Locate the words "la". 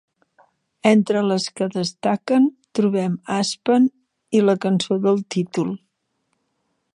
4.47-4.57